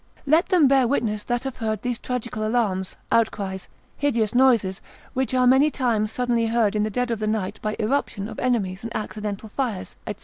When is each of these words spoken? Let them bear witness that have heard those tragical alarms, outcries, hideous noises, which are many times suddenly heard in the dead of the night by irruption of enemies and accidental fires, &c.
Let 0.25 0.49
them 0.49 0.67
bear 0.67 0.87
witness 0.87 1.23
that 1.25 1.43
have 1.43 1.57
heard 1.57 1.83
those 1.83 1.99
tragical 1.99 2.43
alarms, 2.43 2.95
outcries, 3.11 3.69
hideous 3.97 4.33
noises, 4.33 4.81
which 5.13 5.31
are 5.35 5.45
many 5.45 5.69
times 5.69 6.11
suddenly 6.11 6.47
heard 6.47 6.75
in 6.75 6.81
the 6.81 6.89
dead 6.89 7.11
of 7.11 7.19
the 7.19 7.27
night 7.27 7.59
by 7.61 7.75
irruption 7.77 8.27
of 8.27 8.39
enemies 8.39 8.81
and 8.81 8.91
accidental 8.95 9.49
fires, 9.49 9.97
&c. 10.07 10.15